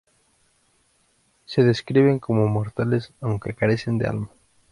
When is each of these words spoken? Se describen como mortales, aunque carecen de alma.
Se 1.45 1.61
describen 1.61 2.17
como 2.17 2.47
mortales, 2.47 3.13
aunque 3.21 3.53
carecen 3.53 3.99
de 3.99 4.07
alma. 4.07 4.29